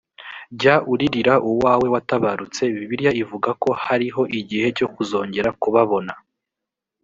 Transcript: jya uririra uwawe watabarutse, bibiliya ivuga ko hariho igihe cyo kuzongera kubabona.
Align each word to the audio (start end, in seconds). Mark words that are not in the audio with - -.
jya 0.59 0.75
uririra 0.91 1.33
uwawe 1.49 1.87
watabarutse, 1.93 2.61
bibiliya 2.75 3.11
ivuga 3.21 3.49
ko 3.63 3.69
hariho 3.83 4.21
igihe 4.39 4.67
cyo 4.77 4.87
kuzongera 4.93 5.49
kubabona. 5.61 6.13